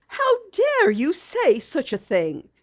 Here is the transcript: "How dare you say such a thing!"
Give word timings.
"How 0.07 0.37
dare 0.51 0.89
you 0.89 1.13
say 1.13 1.59
such 1.59 1.93
a 1.93 1.97
thing!" 1.99 2.49